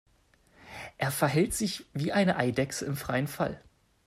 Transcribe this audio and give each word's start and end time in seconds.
Er 0.97 1.11
verhält 1.11 1.53
sich 1.53 1.85
wie 1.93 2.11
eine 2.11 2.35
Eidechse 2.35 2.85
im 2.85 2.95
freien 2.95 3.27
Fall. 3.27 3.61